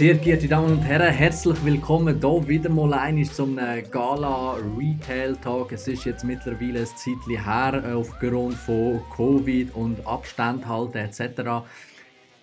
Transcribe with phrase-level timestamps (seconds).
[0.00, 3.56] Sehr geehrte Damen und Herren, herzlich willkommen hier wieder mal ein zum
[3.90, 5.72] Gala Retail Talk.
[5.72, 11.68] Es ist jetzt mittlerweile ein Zeitchen her äh, aufgrund von Covid und Abstand halten etc.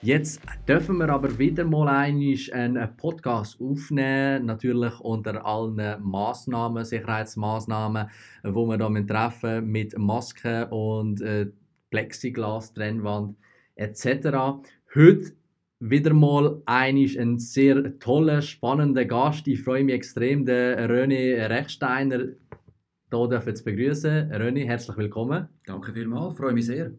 [0.04, 8.08] Jetzt dürfen wir aber wieder mal einen Podcast aufnehmen, natürlich unter allen Maßnahmen, Sicherheitsmaßnahmen,
[8.44, 11.48] wo wir da treffen mit Masken und äh,
[11.90, 13.36] Plexiglas, Trennwand
[13.74, 14.60] etc.
[14.94, 15.32] Heute
[15.80, 19.48] wieder mal ein sehr toller, spannender Gast.
[19.48, 22.30] Ich freue mich extrem, den René Rechsteiner
[23.12, 24.32] hier zu begrüßen.
[24.32, 25.48] René, herzlich willkommen.
[25.66, 26.92] Danke vielmals, freue mich sehr.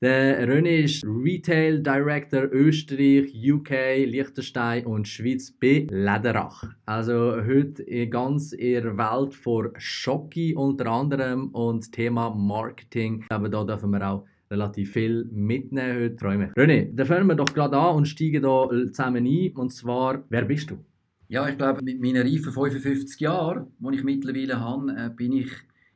[0.00, 6.64] Der René ist Retail Director Österreich, UK, Liechtenstein und Schweiz bei Lederach.
[6.86, 13.24] Also heute ganz in der Welt vor Schocki unter anderem und Thema Marketing.
[13.28, 16.38] Aber da dürfen wir auch relativ viel mitnehmen heute.
[16.38, 16.50] Mich.
[16.52, 19.52] René, dann fangen wir doch gerade an und steigen da zusammen ein.
[19.54, 20.78] Und zwar, wer bist du?
[21.28, 25.50] Ja, ich glaube, mit meinen reifen 55 Jahren, die ich mittlerweile habe, äh, bin ich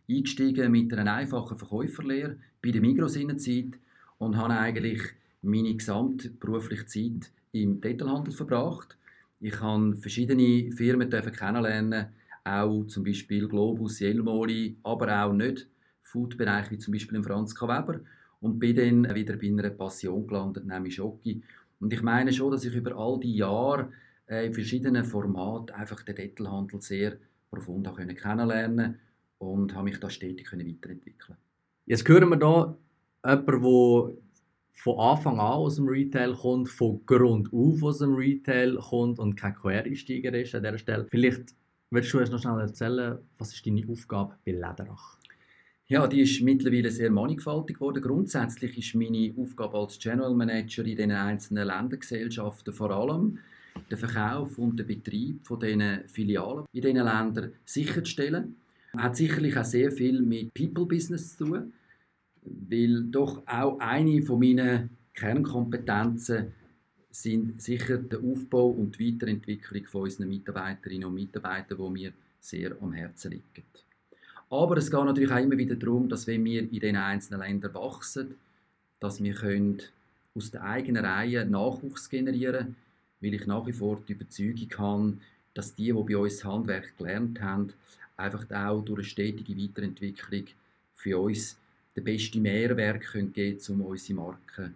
[0.08, 3.78] eingestiegen mit einer einfachen Verkäuferlehre bei der Migros Zeit
[4.19, 5.00] und habe eigentlich
[5.41, 8.97] meine gesamte berufliche Zeit im Detailhandel verbracht.
[9.41, 12.06] Ich habe verschiedene Firmen kennenlernen,
[12.45, 15.67] auch zum Beispiel Globus, Jelmoli, aber auch nicht
[16.03, 17.67] Foodbereich wie zum Beispiel Franz K.
[17.67, 18.00] Weber
[18.43, 21.43] und bin dann wieder bei einer Passion gelandet, nämlich Schoki.
[21.81, 23.91] Und ich meine schon, dass ich über all die Jahre
[24.29, 27.17] äh, in verschiedenen Formaten einfach den Detailhandel sehr
[27.51, 28.98] profund habe kennenlernen
[29.39, 31.37] und habe mich da stetig weiterentwickeln
[31.87, 32.77] Jetzt hören wir hier
[33.23, 34.17] jemanden, der
[34.75, 39.37] von Anfang an aus dem Retail kommt, von Grund auf aus dem Retail kommt und
[39.37, 41.07] kein Quereinsteiger ist an dieser Stelle.
[41.11, 41.55] Vielleicht
[41.91, 45.19] willst du uns noch schnell erzählen, was ist deine Aufgabe bei Lederach?
[45.93, 48.03] Ja, die ist mittlerweile sehr mannigfaltig geworden.
[48.03, 53.39] Grundsätzlich ist meine Aufgabe als General Manager in den einzelnen Ländergesellschaften vor allem
[53.91, 58.57] den Verkauf und den Betrieb von diesen Filialen in diesen Ländern sicherzustellen.
[58.97, 61.75] Hat sicherlich auch sehr viel mit People Business zu tun,
[62.42, 66.55] weil doch auch eine von meinen Kernkompetenzen
[67.11, 72.81] sind sicher der Aufbau und die Weiterentwicklung von unseren Mitarbeiterinnen und Mitarbeitern, wo mir sehr
[72.81, 73.85] am Herzen liegt.
[74.52, 77.74] Aber es geht natürlich auch immer wieder darum, dass wenn wir in den einzelnen Ländern
[77.74, 78.36] wachsen,
[79.01, 79.83] dass wir können
[80.35, 82.77] aus der eigenen Reihe Nachwuchs generieren
[83.23, 85.13] weil ich nach wie vor die Überzeugung habe,
[85.55, 87.73] dass die, die bei uns Handwerk gelernt haben,
[88.17, 90.45] einfach auch durch eine stetige Weiterentwicklung
[90.95, 91.57] für uns
[91.96, 94.74] den besten Mehrwert können geben können, um unsere Marken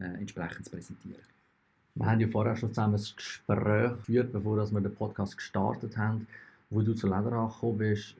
[0.00, 1.22] äh, entsprechend zu präsentieren.
[1.94, 6.26] Wir haben ja vorher schon zusammen ein Gespräch geführt, bevor wir den Podcast gestartet haben,
[6.70, 8.16] wo du zu Lederach gekommen bist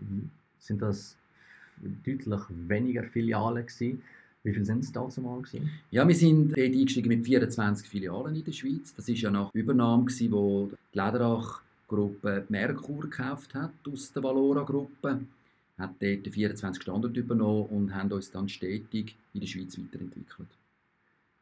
[0.67, 1.17] sind das
[2.05, 4.03] deutlich weniger Filialen gewesen.
[4.43, 5.71] Wie viele sind es dazu mal gewesen?
[5.91, 8.95] Ja, wir sind dort eingestiegen mit 24 Filialen in der Schweiz.
[8.95, 15.21] Das war ja nach Übernahme, gewesen, wo die Lederach-Gruppe Merkur gekauft hat aus der Valora-Gruppe.
[15.79, 20.49] Hat dort 24 Standorte übernommen und haben uns dann stetig in der Schweiz weiterentwickelt.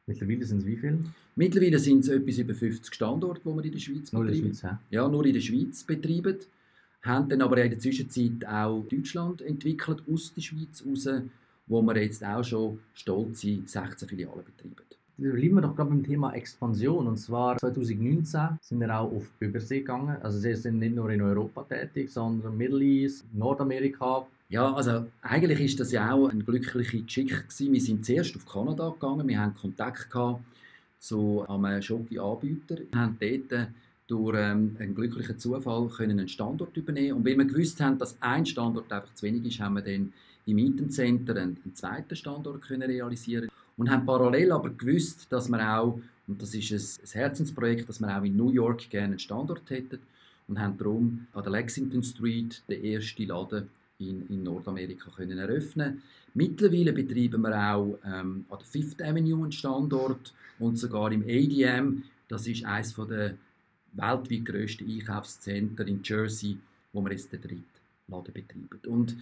[0.06, 0.99] Mittlerweile sind es wie viele?
[1.37, 4.47] Mittlerweile sind es etwas über 50 Standorte, die wir in der Schweiz nur betreiben.
[4.47, 4.81] In der Schweiz, ja?
[4.91, 6.38] ja, nur in der Schweiz betreiben
[7.03, 11.09] haben dann aber in der Zwischenzeit auch Deutschland entwickelt, aus der Schweiz raus,
[11.67, 14.77] wo wir jetzt auch schon stolze 16 Filialen betreiben.
[15.19, 17.07] Bleiben wir doch gerade beim Thema Expansion.
[17.07, 20.17] Und zwar 2019 sind wir auch auf Übersee gegangen.
[20.23, 24.27] Also sie sind nicht nur in Europa tätig, sondern Middle East, Nordamerika.
[24.49, 27.73] Ja, also eigentlich ist das ja auch eine glückliche Geschichte gewesen.
[27.73, 29.29] Wir sind zuerst auf Kanada gegangen.
[29.29, 30.43] Wir haben Kontakt gehabt
[30.99, 32.79] zu einem Schoki-Anbieter.
[32.91, 33.69] Wir haben dort
[34.12, 38.21] durch ähm, einen glücklichen Zufall können einen Standort übernehmen und weil wir gewusst haben, dass
[38.21, 40.12] ein Standort einfach zu wenig ist, haben wir dann
[40.45, 45.78] im Eaton einen, einen zweiten Standort können realisieren und haben parallel aber gewusst, dass wir
[45.78, 49.19] auch und das ist ein, ein Herzensprojekt, dass wir auch in New York gerne einen
[49.19, 49.99] Standort hätten
[50.47, 53.69] und haben darum an der Lexington Street den ersten Laden
[53.99, 56.03] in, in Nordamerika können eröffnen.
[56.35, 62.03] Mittlerweile betreiben wir auch ähm, an der Fifth Avenue einen Standort und sogar im ADM.
[62.29, 63.37] Das ist eines der
[63.93, 66.59] weltweit grösste Einkaufscenter in Jersey,
[66.93, 67.65] wo wir jetzt den dritten
[68.09, 68.81] Laden betreiben.
[68.87, 69.17] Und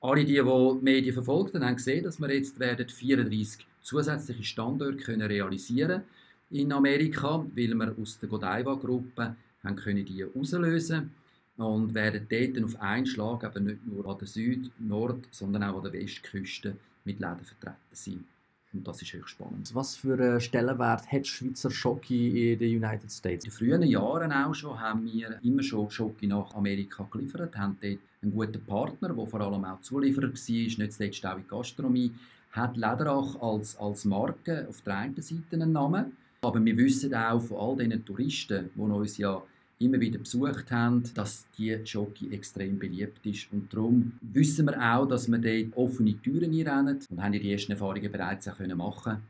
[0.00, 4.44] alle, die, die die Medien verfolgt haben, haben gesehen, dass wir jetzt werden 34 zusätzliche
[4.44, 6.02] Standorte können realisieren
[6.50, 11.12] in Amerika, weil wir aus der Godiva-Gruppe haben können die auslösen
[11.56, 15.76] und werden dort auf einen Schlag eben nicht nur an der Süd-, Nord-, sondern auch
[15.76, 18.24] an der Westküste mit Läden vertreten sein.
[18.74, 19.74] Und das ist höchst spannend.
[19.74, 23.44] Was für einen Stellenwert hat Schweizer Schoki in den United States?
[23.44, 27.76] In den frühen Jahren auch schon haben wir immer schon Schoki nach Amerika geliefert, haben
[27.80, 32.12] dort einen guten Partner, der vor allem auch Zulieferer war, nicht zuletzt auch in Gastronomie,
[32.52, 36.12] hat Lederach als, als Marke auf der einen Seite einen Namen,
[36.44, 39.40] Aber wir wissen auch von all diesen Touristen, die uns ja
[39.84, 43.48] immer wieder besucht haben, dass die Schoki extrem beliebt ist.
[43.52, 47.72] Und darum wissen wir auch, dass wir dort offene Türen einrennen und haben die ersten
[47.72, 48.80] Erfahrungen bereits auch können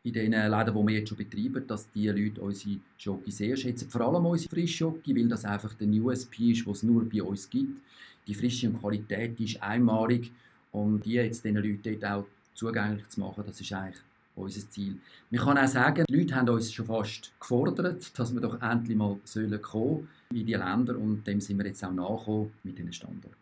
[0.03, 3.89] in den Läden, die wir jetzt schon betreiben, dass die Leute unsere Schoki sehr schätzen.
[3.89, 7.49] Vor allem unsere Frischschoki, weil das einfach der USP ist, was es nur bei uns
[7.49, 7.81] gibt.
[8.27, 10.31] Die Frische Qualität ist einmalig
[10.71, 14.01] und die jetzt den Leuten dort auch zugänglich zu machen, das ist eigentlich
[14.35, 14.99] unser Ziel.
[15.29, 18.97] Man kann auch sagen, die Leute haben uns schon fast gefordert, dass wir doch endlich
[18.97, 22.93] mal sollen kommen in die Länder und dem sind wir jetzt auch nachgekommen mit diesen
[22.93, 23.37] Standorten.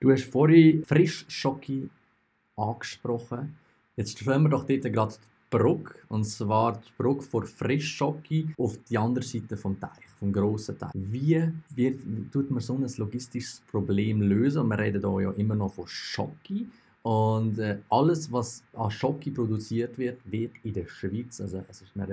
[0.00, 1.88] Du hast vorhin Frischschocki
[2.56, 3.56] angesprochen.
[3.96, 8.76] Jetzt stellen wir doch dort gerade die Brücke, und zwar die Brücke von Frischschocki auf
[8.90, 10.90] die andere Seite vom Teich, vom grossen Teich.
[10.94, 12.00] Wie wird,
[12.32, 14.68] tut man so ein logistisches Problem lösen?
[14.68, 16.68] wir reden hier ja immer noch von Schocki.
[17.06, 21.94] Und äh, alles, was an Schoki produziert wird, wird in der Schweiz, also es ist
[21.94, 22.08] mehr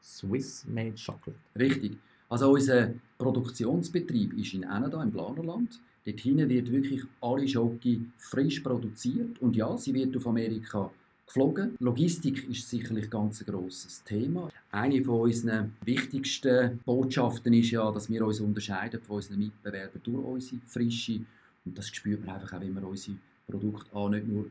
[0.00, 1.34] Swiss-made Chocolate.
[1.58, 1.98] Richtig.
[2.28, 5.80] Also unser Produktionsbetrieb ist in Eneda im Planerland.
[6.04, 10.92] Dort hinten wird wirklich alle Schoki frisch produziert und ja, sie wird auf Amerika
[11.26, 11.74] geflogen.
[11.80, 14.48] Logistik ist sicherlich ganz ein grosses Thema.
[14.70, 20.24] Eine von unseren wichtigsten Botschaften ist ja, dass wir uns unterscheiden von unseren Mitbewerbern durch
[20.24, 21.22] unsere Frische
[21.64, 23.16] und das spürt man einfach auch, wenn man unsere
[23.50, 24.46] Produkt auch nicht nur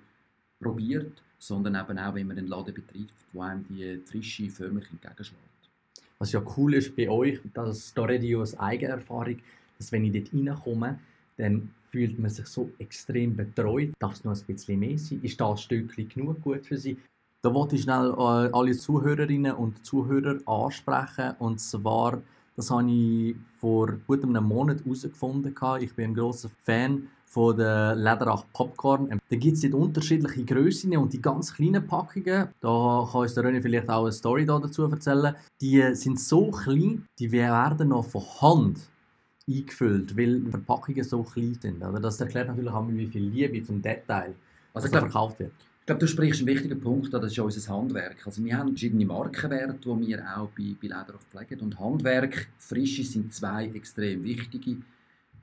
[0.61, 5.41] probiert, sondern eben auch, wenn man einen Laden betreibt, wo einem die Frische förmlich entgegenschlägt.
[6.17, 9.39] Was ja cool ist bei euch, das da rede ich aus Eigenerfahrung,
[9.77, 10.99] dass wenn ich dort reinkomme,
[11.37, 13.91] dann fühlt man sich so extrem betreut.
[13.99, 15.19] Darf es noch ein bisschen mehr sein?
[15.21, 16.97] Ist das Stückchen genug gut für sie?
[17.41, 21.35] Da wollte ich schnell äh, alle Zuhörerinnen und Zuhörer ansprechen.
[21.39, 22.21] Und zwar,
[22.55, 25.53] das habe ich vor gut einem Monat herausgefunden.
[25.81, 29.19] Ich bin ein großer Fan von der Lederach Popcorn.
[29.29, 33.61] Da gibt es unterschiedliche Grössen und die ganz kleinen Packungen, da kann uns der René
[33.61, 38.79] vielleicht auch eine Story dazu erzählen, die sind so klein, die werden noch von Hand
[39.49, 41.83] eingefüllt, weil die Verpackungen so klein sind.
[41.83, 44.33] Also das erklärt natürlich auch, wie viel Liebe zum Detail
[44.73, 45.51] also verkauft wird.
[45.85, 48.25] Ich glaube, du sprichst einen wichtigen Punkt an, das ist unser Handwerk.
[48.25, 51.59] Also wir haben verschiedene Markenwerte, die wir auch bei, bei Lederach pflegen.
[51.59, 54.77] Und Handwerk, Frische sind zwei extrem wichtige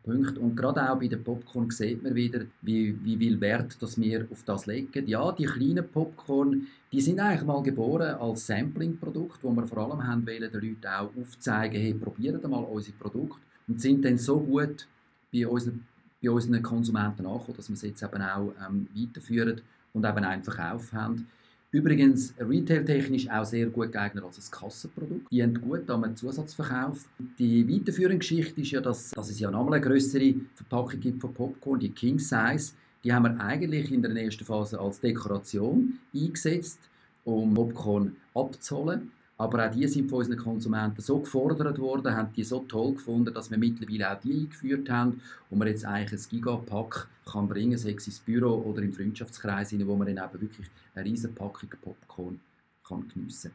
[0.03, 0.41] Punkte.
[0.41, 4.27] Und gerade auch bei den Popcorn sieht man wieder, wie, wie viel Wert dass wir
[4.33, 5.06] auf das legen.
[5.06, 10.05] Ja, die kleinen Popcorn, die sind eigentlich mal geboren als Sampling-Produkt, wo wir vor allem
[10.05, 13.38] haben wollen, den Leuten auch aufzeigen, hey, probiert mal unser Produkt
[13.69, 14.88] und sind dann so gut
[15.33, 15.87] bei unseren,
[16.21, 19.61] bei unseren Konsumenten angekommen, dass wir es jetzt eben auch ähm, weiterführen
[19.93, 20.59] und eben einfach
[20.93, 21.29] haben.
[21.71, 25.27] Übrigens, retailtechnisch auch sehr gut geeignet als ein Kassenprodukt.
[25.31, 27.09] Die haben gut am Zusatzverkauf.
[27.39, 31.33] Die weiterführende Geschichte ist ja, dass, dass es ja nochmal eine größere Verpackung gibt von
[31.33, 32.75] Popcorn, die King Size.
[33.03, 36.79] Die haben wir eigentlich in der ersten Phase als Dekoration eingesetzt,
[37.25, 39.11] um Popcorn abzuholen.
[39.43, 43.35] Aber auch die sind von unseren Konsumenten so gefordert worden, haben die so toll gefunden,
[43.35, 47.77] dass wir mittlerweile auch die eingeführt haben und man jetzt eigentlich ein Gigapack kann bringen,
[47.77, 51.71] sei es ins Büro oder im Freundschaftskreis, wo man dann eben wirklich eine riesige Packung
[51.83, 52.39] Popcorn
[52.87, 53.50] kann geniessen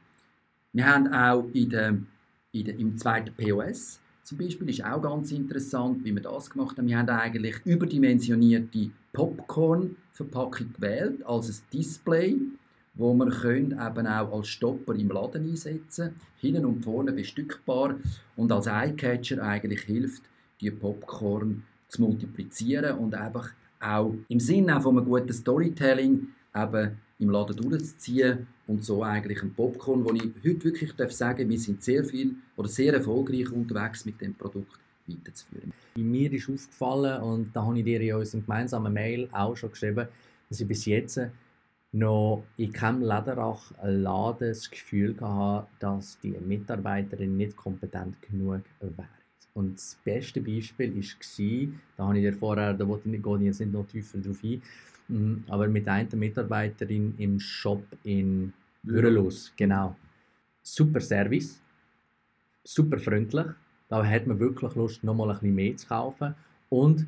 [0.74, 1.98] Wir haben auch in der,
[2.52, 6.78] in der, im zweiten POS zum Beispiel, ist auch ganz interessant, wie wir das gemacht
[6.78, 6.88] haben.
[6.88, 12.38] Wir haben eigentlich überdimensionierte Popcorn-Verpackung gewählt als ein Display
[12.98, 17.96] wo wir können eben auch als Stopper im Laden einsetzen hinten und vorne bestückbar
[18.36, 20.24] und als Eyecatcher eigentlich hilft,
[20.62, 27.30] die Popcorn zu multiplizieren und einfach auch im Sinne von einem guten Storytelling eben im
[27.30, 31.84] Laden durchzuziehen und so eigentlich ein Popcorn, wo ich heute wirklich darf sagen, wir sind
[31.84, 35.72] sehr viel oder sehr erfolgreich unterwegs mit dem Produkt weiterzuführen.
[35.96, 40.08] Mir ist aufgefallen und da habe ich dir in unserem gemeinsamen Mail auch schon geschrieben,
[40.50, 41.20] dass ich bis jetzt
[41.98, 49.08] noch in keinem Lederach-Laden das Gefühl gehabt, dass die Mitarbeiterin nicht kompetent genug wäre.
[49.54, 53.40] Und das beste Beispiel war, da habe ich dir vorher, da wollte ich nicht, gehe
[53.40, 54.62] jetzt nicht noch tiefer drauf ein,
[55.08, 59.96] mm, aber mit einer Mitarbeiterin im Shop in Würelos, genau.
[60.62, 61.60] Super Service,
[62.64, 63.48] super freundlich,
[63.90, 66.36] da hat man wirklich Lust, nochmal ein bisschen mehr zu kaufen
[66.70, 67.08] und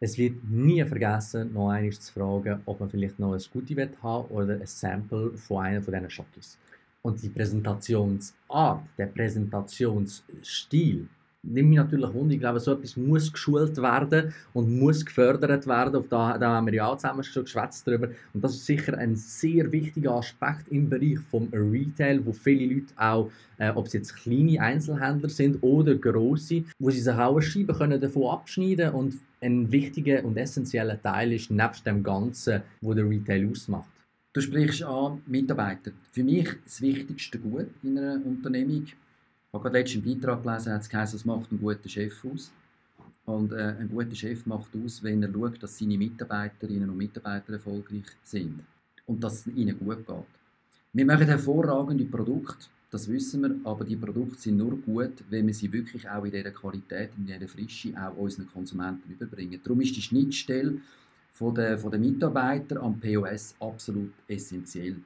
[0.00, 4.28] es wird nie vergessen, noch einmal zu fragen, ob man vielleicht noch ein Goodie haben
[4.28, 6.58] oder ein Sample von einer von diesen Schokis.
[7.02, 11.08] Und die Präsentationsart, der Präsentationsstil,
[11.46, 12.34] nimmt mich natürlich wunder.
[12.34, 15.96] Ich glaube, so etwas muss geschult werden und muss gefördert werden.
[15.96, 18.08] Auf da, da haben wir ja auch zusammen schon geschwätzt darüber.
[18.34, 22.92] Und das ist sicher ein sehr wichtiger Aspekt im Bereich vom Retail, wo viele Leute
[22.96, 27.42] auch, äh, ob es jetzt kleine Einzelhändler sind oder große, wo sie sich auch eine
[27.42, 29.14] Scheibe können davon abschneiden und
[29.46, 33.88] ein wichtiger und essentieller Teil ist nebst dem Ganzen, wo der Retail ausmacht.
[34.32, 35.92] Du sprichst an Mitarbeiter.
[36.12, 38.84] Für mich das wichtigste Gut in einer Unternehmung.
[38.84, 38.94] Ich
[39.52, 42.52] habe gerade letzten Beitrag gelesen, hat es geheißen, es macht einen guten Chef aus.
[43.24, 47.54] Und äh, ein guter Chef macht aus, wenn er schaut, dass seine Mitarbeiterinnen und Mitarbeiter
[47.54, 48.60] erfolgreich sind
[49.06, 50.16] und dass es ihnen gut geht.
[50.92, 55.54] Wir machen hervorragende Produkte, das wissen wir, aber die Produkte sind nur gut, wenn wir
[55.54, 59.60] sie wirklich auch in dieser Qualität, in dieser Frische auch unseren Konsumenten überbringen.
[59.62, 60.78] Darum ist die Schnittstelle
[61.32, 64.96] von den, von den Mitarbeitern am POS absolut essentiell.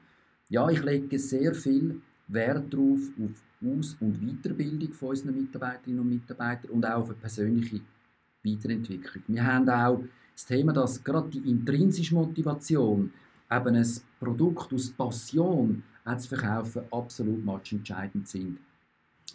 [0.49, 6.10] Ja, ich lege sehr viel Wert darauf, auf Aus- und Weiterbildung von unseren Mitarbeiterinnen und
[6.10, 7.80] Mitarbeitern und auch auf eine persönliche
[8.44, 9.22] Weiterentwicklung.
[9.26, 10.02] Wir haben auch
[10.34, 13.12] das Thema, dass gerade die intrinsische Motivation,
[13.50, 15.83] eben ein Produkt aus Passion
[16.19, 18.59] zu verkaufen, absolut entscheidend sind.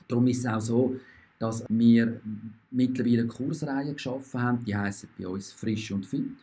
[0.07, 0.95] Darum ist es auch so,
[1.39, 2.19] dass wir
[2.71, 6.37] mittlerweile Kursreihen geschaffen haben, die heißen bei uns frisch und fit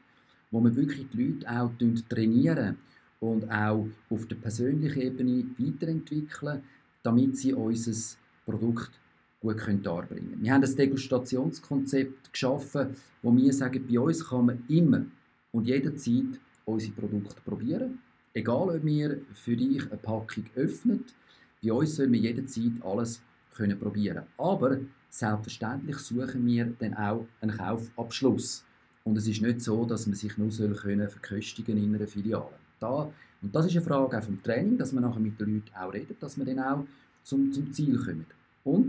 [0.53, 1.73] wo wir wirklich die Leute auch
[2.09, 2.77] trainieren
[3.19, 6.63] und auch auf der persönlichen Ebene weiterentwickeln,
[7.03, 8.93] damit sie unser Produkt
[9.41, 10.43] gut darbringen können.
[10.43, 12.89] Wir haben ein Degustationskonzept geschaffen,
[13.23, 15.05] wo wir sagen, bei uns kann man immer
[15.51, 17.99] und jederzeit unsere Produkte probieren.
[18.35, 21.15] Egal, ob wir für dich eine Packung öffnet,
[21.63, 23.23] bei uns soll man jederzeit alles
[23.55, 24.25] können probieren.
[24.39, 24.79] Aber
[25.11, 28.65] selbstverständlich suchen wir dann auch einen Kaufabschluss.
[29.05, 32.55] Und es ist nicht so, dass man sich nur soll können verköstigen in einer Filiale.
[32.81, 35.75] Da, und das ist eine Frage auch vom Training, dass man nachher mit den Leuten
[35.77, 36.85] auch redet, dass man dann auch
[37.23, 38.27] zum, zum Ziel kommt.
[38.65, 38.89] Und,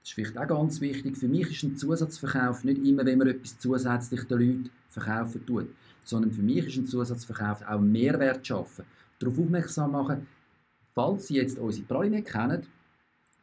[0.00, 3.28] das ist vielleicht auch ganz wichtig, für mich ist ein Zusatzverkauf nicht immer, wenn man
[3.28, 5.66] etwas zusätzlich den Leuten verkaufen tut,
[6.06, 8.84] sondern für mich ist ein Zusatzverkauf auch Mehrwert schaffen.
[9.18, 10.26] Darauf aufmerksam machen,
[10.94, 12.66] falls Sie jetzt unsere Praline kennen,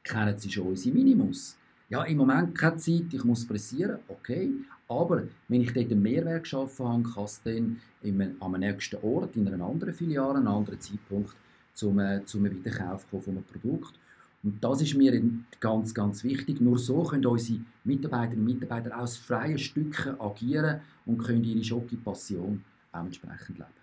[0.03, 1.57] kennen Sie schon unsere Minimus.
[1.89, 4.49] Ja, im Moment keine Zeit, ich muss pressieren, okay.
[4.87, 9.35] Aber wenn ich dort einen Mehrwert geschaffen habe, kann es dann in am nächsten Ort,
[9.35, 11.35] in einer anderen Filiale, einem anderen Zeitpunkt
[11.73, 13.99] zum, äh, zum Wiederkauf von einem Produkt.
[14.43, 15.21] Und das ist mir
[15.61, 16.59] ganz, ganz wichtig.
[16.59, 22.61] Nur so können unsere Mitarbeiterinnen und Mitarbeiter aus freien Stücken agieren und können ihre Schocke-Passion
[22.91, 23.82] auch entsprechend leben.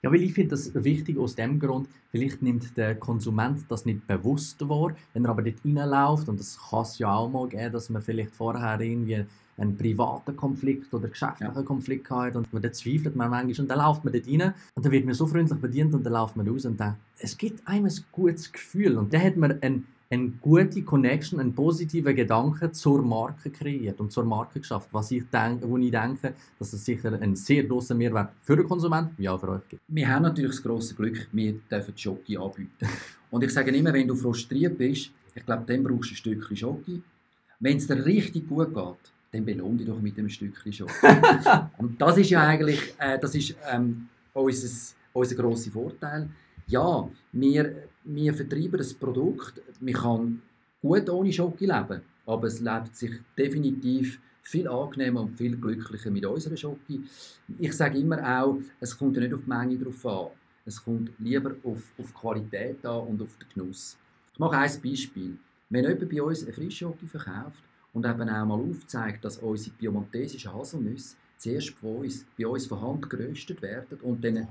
[0.00, 4.06] Ja, weil ich finde das wichtig aus dem Grund, vielleicht nimmt der Konsument das nicht
[4.06, 7.72] bewusst wahr, wenn er aber dort reinläuft, und das kann es ja auch mal geben,
[7.72, 9.24] dass man vielleicht vorher irgendwie
[9.56, 11.62] einen privaten Konflikt oder geschäftlichen ja.
[11.62, 14.92] Konflikt hat und man zweifelt man manchmal und dann läuft man dort rein und dann
[14.92, 17.86] wird man so freundlich bedient und dann läuft man raus und dann, es gibt einem
[17.86, 23.02] ein gutes Gefühl und dann hat man ein eine gute Connection, einen positiven Gedanken zur
[23.02, 27.12] Marke kreiert und zur Marke geschafft, was ich denke, wo ich denke, dass es sicher
[27.12, 29.82] einen sehr grossen Mehrwert für den Konsumenten wie auch für euch gibt.
[29.86, 32.88] Wir haben natürlich das grosse Glück, wir dürfen Schoki anbieten.
[33.30, 36.56] Und ich sage immer, wenn du frustriert bist, ich glaube, dann brauchst du ein Stückchen
[36.56, 37.02] Schoki.
[37.60, 40.92] Wenn es dir richtig gut geht, dann belohn dich doch mit einem Stückchen Schoki.
[41.76, 46.30] und das ist ja eigentlich, äh, das ist ähm, unser, unser grosser Vorteil
[46.68, 49.60] ja, wir, wir vertreiben das Produkt.
[49.80, 50.42] Man kann
[50.80, 56.24] gut ohne Schoki leben, aber es lebt sich definitiv viel angenehmer und viel glücklicher mit
[56.24, 57.02] unserer Schoki.
[57.58, 60.28] Ich sage immer auch, es kommt ja nicht auf die Menge drauf an.
[60.64, 63.98] Es kommt lieber auf, auf Qualität an und auf den Genuss.
[64.32, 65.36] Ich mache ein Beispiel.
[65.68, 67.62] Wenn jemand bei uns eine Frischschoki verkauft
[67.92, 72.80] und eben auch mal aufzeigt, dass unsere piemontesischen Haselnüsse zuerst von uns, bei uns von
[72.80, 74.48] Hand geröstet werden und dann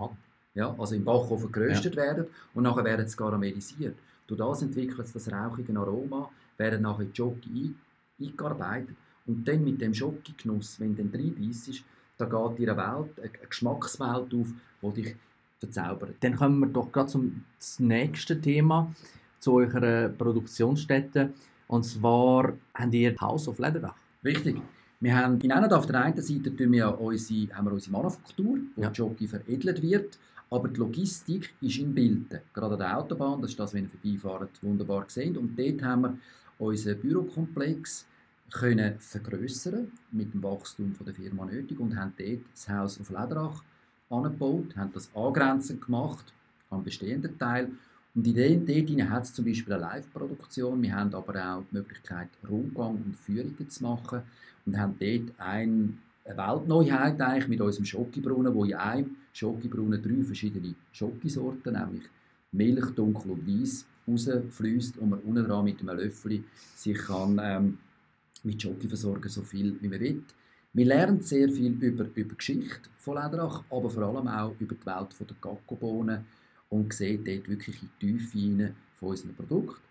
[0.58, 2.02] ja, also im Backofen geröstet ja.
[2.02, 3.96] werden und nachher werden sie karamellisiert.
[4.26, 7.76] Durch das entwickelt das rauchige Aroma, werden nachher die Schoki
[8.20, 8.96] eingearbeitet
[9.28, 11.84] und dann mit dem Schoki-Genuss, wenn du dann reinbeißt,
[12.18, 15.16] da geht dir eine Welt, eine Geschmackswelt auf, die dich
[15.60, 16.16] verzaubert.
[16.22, 17.44] Dann kommen wir doch gerade zum
[17.78, 18.92] nächsten Thema,
[19.40, 21.34] zu eurer Produktionsstätte.
[21.68, 23.96] Und zwar habt ihr House of Lederdach.
[24.24, 24.60] Richtig.
[25.00, 28.82] Wir haben in einer, auf der einen Seite wir unsere, haben wir unsere Manufaktur, wo
[28.82, 28.90] ja.
[28.90, 30.18] die Jockey veredelt wird.
[30.50, 32.40] Aber die Logistik ist in Bilden.
[32.54, 35.38] Gerade an der Autobahn, das ist das, wenn ihr vorbeifahrt, wunderbar gesehen.
[35.38, 36.18] Und dort haben wir
[36.60, 38.06] unseren Bürokomplex
[38.52, 43.62] können vergrößern mit dem Wachstum der Firma nötig und haben dort das Haus auf Lederach
[44.10, 46.34] angebaut, haben das angrenzend gemacht
[46.70, 47.70] am bestehenden Teil.
[48.16, 50.82] Und in dem dort hat es zum Beispiel eine Live-Produktion.
[50.82, 54.22] Wir haben aber auch die Möglichkeit, Rundgang und Führungen zu machen
[54.66, 60.24] und haben dort ein eine Weltneuheit eigentlich mit unserem Schokibrunnen, wo in einem Schokibrunnen drei
[60.24, 62.04] verschiedene Schokisorten, nämlich
[62.52, 66.44] Milch, Dunkel und Weiß, rausfließt und man unten dran mit einem Löffel
[66.76, 67.78] sich kann, ähm,
[68.44, 70.24] mit Schoki versorgen, so viel wie man will.
[70.74, 74.76] Wir lernen sehr viel über, über die Geschichte von Lederach, aber vor allem auch über
[74.76, 76.26] die Welt der Kakobohnen
[76.70, 79.82] und sehen dort wirklich die Tiefe von unseren Produkten.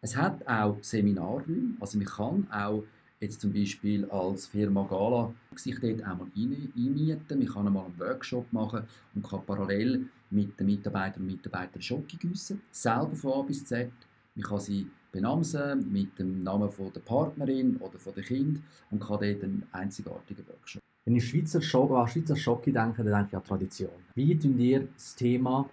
[0.00, 2.84] Es hat auch Seminarräume, also man kann auch
[3.20, 7.38] jetzt zum Beispiel als Firma Gala sich dort auch mal einmieten.
[7.38, 8.82] Man kann einmal einen Workshop machen
[9.14, 13.90] und kann parallel mit den Mitarbeitern und Mitarbeitern Schoki gießen, selber von A bis Z.
[14.34, 18.60] Man kann sie benamsen mit dem Namen von der Partnerin oder von der Kind
[18.90, 20.82] und kann dort einen einzigartigen Workshop.
[21.04, 23.90] Wenn ich Schweizer Schoki, an Schweizer Schoki denke, dann denke ich an Tradition.
[24.14, 25.68] Wie tun ihr das Thema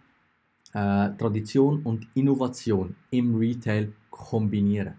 [0.73, 4.93] äh, Tradition und Innovation im Retail kombinieren?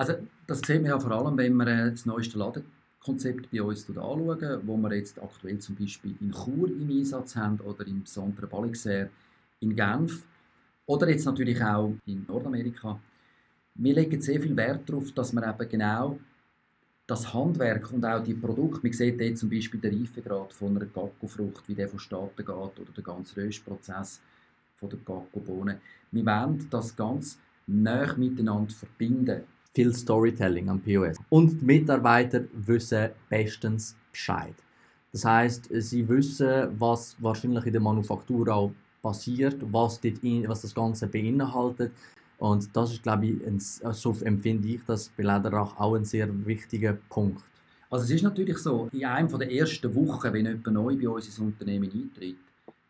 [0.00, 0.14] Also
[0.46, 4.62] das sehen wir ja vor allem, wenn wir äh, das neueste Ladenkonzept bei uns anschauen,
[4.64, 9.10] wo wir jetzt aktuell zum Beispiel in Chur im Einsatz haben oder im Centre Balixer
[9.60, 10.24] in Genf
[10.86, 12.98] oder jetzt natürlich auch in Nordamerika.
[13.74, 16.18] Wir legen sehr viel Wert darauf, dass man eben genau
[17.06, 20.86] das Handwerk und auch die Produkte, man sieht jetzt zum Beispiel den Reifegrad von einer
[20.86, 24.22] Gacko-Frucht, wie der vonstatten geht, oder der ganze Röstprozess
[24.76, 25.78] von der Gacko-Bohne.
[26.10, 29.42] Wir wollen das ganz näher miteinander verbinden.
[29.74, 31.16] Viel Storytelling am POS.
[31.28, 34.54] Und die Mitarbeiter wissen bestens Bescheid.
[35.12, 38.72] Das heißt, sie wissen, was wahrscheinlich in der Manufaktur auch
[39.02, 41.92] passiert, was, in, was das Ganze beinhaltet.
[42.38, 46.28] Und das ist, glaube ich, ein, so empfinde ich das bei Lederach auch ein sehr
[46.46, 47.42] wichtiger Punkt.
[47.90, 51.26] Also es ist natürlich so, in einem der ersten Wochen, wenn jemand neu bei uns
[51.26, 52.36] ins Unternehmen eintritt,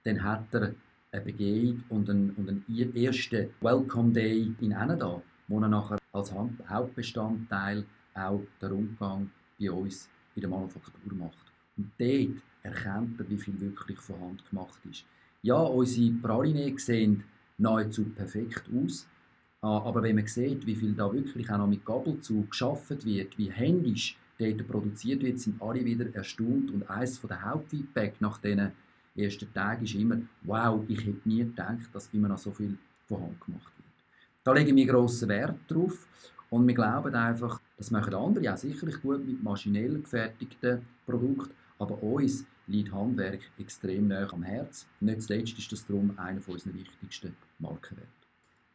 [0.04, 0.74] dann hat er
[1.12, 6.32] eine Begehung und einen, und einen ersten Welcome Day in da, wo er nachher als
[6.32, 11.52] Hauptbestandteil auch den Umgang bei uns in der Manufaktur macht.
[11.76, 15.04] Und dort erkennt er, wie viel wirklich von Hand gemacht ist.
[15.42, 17.24] Ja, unsere Praline sehen
[17.58, 19.06] nahezu perfekt aus,
[19.62, 23.38] ah, aber wenn man sieht, wie viel da wirklich auch noch mit Gabelzug geschaffen wird,
[23.38, 28.72] wie händisch dort produziert wird, sind alle wieder erstaunt und eines der Hauptfeedback nach diesen
[29.16, 32.76] ersten Tagen ist immer, wow, ich hätte nie gedacht, dass immer noch so viel
[33.06, 33.79] von Hand gemacht wird.
[34.50, 36.08] Da legen wir grossen Wert drauf
[36.50, 42.02] und wir glauben einfach, das machen andere ja sicherlich gut mit maschinell gefertigten Produkten, aber
[42.02, 44.88] uns liegt Handwerk extrem nah am Herz.
[44.98, 48.08] Nicht zuletzt ist das darum einer unserer wichtigsten Markenwerte.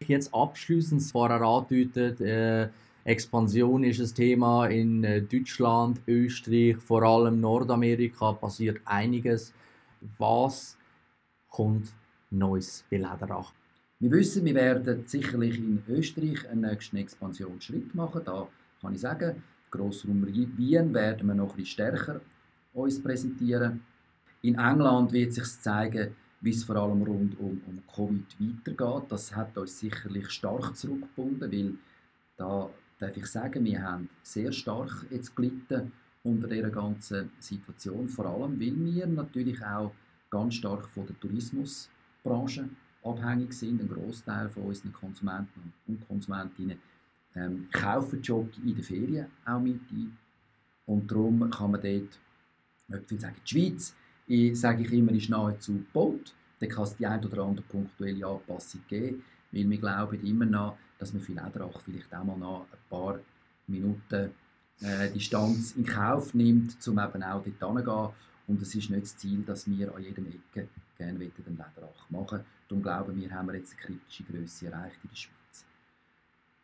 [0.07, 2.69] Jetzt abschließend vorher andeutet, äh,
[3.03, 9.53] Expansion ist ein Thema in äh, Deutschland, Österreich, vor allem Nordamerika passiert einiges.
[10.17, 10.77] Was
[11.49, 11.91] kommt
[12.31, 13.51] Neues bei Lederach?
[13.97, 18.21] Wir wissen, wir werden sicherlich in Österreich einen nächsten Expansionsschritt machen.
[18.25, 18.45] Da
[18.81, 22.19] kann ich sagen, Grossraum Wien werden wir noch bisschen stärker
[22.73, 23.81] uns präsentieren.
[24.41, 29.09] In England wird sich zeigen, wie es vor allem rund um, um Covid weitergeht.
[29.09, 31.73] Das hat uns sicherlich stark zurückgebunden, weil
[32.35, 38.25] da darf ich sagen, wir haben sehr stark jetzt gelitten unter dieser ganzen Situation, vor
[38.25, 39.93] allem weil wir natürlich auch
[40.29, 42.67] ganz stark von der Tourismusbranche
[43.05, 43.81] abhängig sind.
[43.81, 46.77] Ein Großteil von unseren Konsumenten und Konsumentinnen
[47.35, 50.17] ähm, kaufen Jockey in den Ferien auch mit ein.
[50.85, 52.19] Und darum kann man dort
[52.87, 53.35] nicht viel sagen.
[53.45, 53.95] Die Schweiz,
[54.27, 56.33] ich, sage ich immer, ist nahezu gebaut.
[56.59, 60.77] Da kann es die ein oder andere punktuelle Anpassung geben, weil wir glauben immer noch,
[60.97, 63.19] dass man für Lederach vielleicht auch mal noch ein paar
[63.67, 64.31] Minuten
[64.81, 68.09] äh, Distanz in Kauf nimmt, um eben auch dort hinzugehen.
[68.47, 72.45] Und es ist nicht das Ziel, dass wir an jedem Ecke gerne den Lederach machen
[72.67, 75.65] Darum glauben wir, haben wir jetzt eine kritische Größe erreicht in der Schweiz.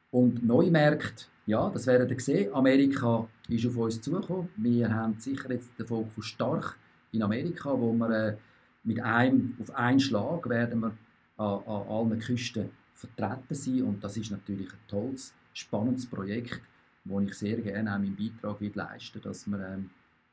[0.09, 2.53] Und Neumärkte, ja, das werden wir sehen.
[2.53, 4.49] Amerika ist auf uns zugekommen.
[4.57, 6.77] Wir haben sicher jetzt den Fokus stark
[7.11, 8.37] in Amerika, wo wir äh,
[8.83, 10.97] mit einem, auf einen Schlag werden wir
[11.37, 13.83] an, an allen Küsten vertreten sein.
[13.83, 16.61] Und das ist natürlich ein tolles, spannendes Projekt,
[17.05, 19.91] wo ich sehr gerne auch meinen Beitrag will leisten dass wir ähm,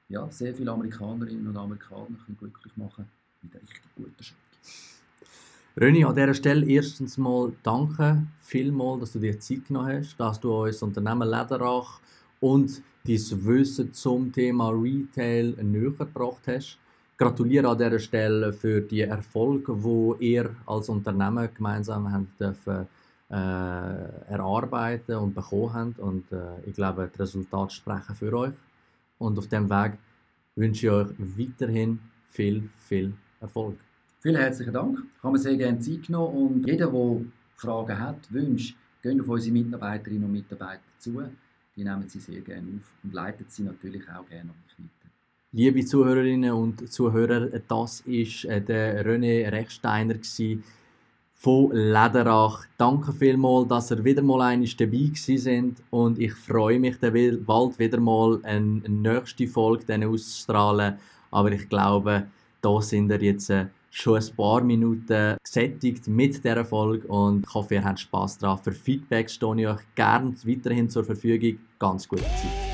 [0.08, 3.06] ja, sehr viele Amerikanerinnen und Amerikaner können glücklich machen
[3.42, 4.38] mit einer richtig guten Schritt.
[5.76, 10.40] René, an dieser Stelle erstens mal danke vielmals, dass du dir Zeit genommen hast, dass
[10.40, 12.00] du uns Unternehmen Lederach
[12.40, 16.78] und dein Wissen zum Thema Retail näher gebracht hast.
[17.16, 22.86] Gratuliere an dieser Stelle für die Erfolge, die ihr als Unternehmen gemeinsam habt dürfen,
[23.30, 25.98] äh, erarbeiten und bekommen habt.
[25.98, 28.52] Und äh, ich glaube, die Resultate sprechen für euch.
[29.18, 29.98] Und auf diesem Weg
[30.54, 31.98] wünsche ich euch weiterhin
[32.30, 33.76] viel, viel Erfolg.
[34.20, 34.98] Vielen herzlichen Dank.
[35.16, 37.20] Ich habe mir sehr gerne Zeit genommen und jeder, der
[37.56, 41.22] Fragen hat, Wünsche, gehen auf unsere Mitarbeiterinnen und Mitarbeiter zu.
[41.76, 45.12] Die nehmen sie sehr gerne auf und leiten sie natürlich auch gerne an mich weiter.
[45.52, 50.16] Liebe Zuhörerinnen und Zuhörer, das war äh, der René Rechsteiner
[51.34, 52.66] von Lederach.
[52.76, 58.00] Danke vielmals, dass ihr wieder mal einmal dabei sind und ich freue mich bald wieder
[58.00, 60.96] mal eine nächste Folge auszustrahlen.
[61.30, 62.26] Aber ich glaube,
[62.60, 67.54] da sind wir jetzt äh, schon ein paar Minuten gesättigt mit dieser Folge und ich
[67.54, 68.58] hoffe, ihr habt Spass daran.
[68.58, 71.58] Für Feedback stehe ich euch gerne weiterhin zur Verfügung.
[71.78, 72.67] Ganz gute Zeit.